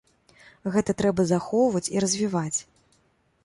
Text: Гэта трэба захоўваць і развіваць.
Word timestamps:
Гэта 0.75 0.95
трэба 1.01 1.27
захоўваць 1.33 1.85
і 1.97 2.05
развіваць. 2.07 2.59